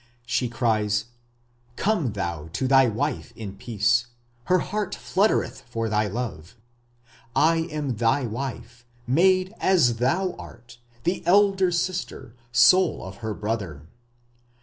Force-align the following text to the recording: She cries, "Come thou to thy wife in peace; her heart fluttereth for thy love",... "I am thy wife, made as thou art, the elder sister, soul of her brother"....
She 0.25 0.49
cries, 0.49 1.05
"Come 1.75 2.13
thou 2.13 2.49
to 2.53 2.67
thy 2.67 2.87
wife 2.87 3.31
in 3.35 3.55
peace; 3.55 4.07
her 4.45 4.57
heart 4.57 4.95
fluttereth 4.95 5.61
for 5.69 5.89
thy 5.89 6.07
love",... 6.07 6.55
"I 7.35 7.67
am 7.69 7.97
thy 7.97 8.25
wife, 8.25 8.83
made 9.05 9.53
as 9.59 9.97
thou 9.97 10.33
art, 10.39 10.79
the 11.03 11.23
elder 11.27 11.71
sister, 11.71 12.33
soul 12.51 13.05
of 13.05 13.17
her 13.17 13.35
brother".... 13.35 13.83